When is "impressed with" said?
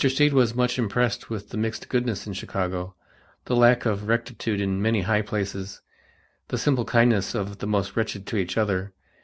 0.79-1.49